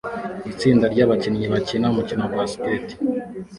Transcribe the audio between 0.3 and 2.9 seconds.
itsinda ryabakinnyi bakina umukino wa basket